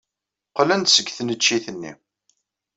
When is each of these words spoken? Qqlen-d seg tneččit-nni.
Qqlen-d 0.49 0.87
seg 0.91 1.07
tneččit-nni. 1.11 1.93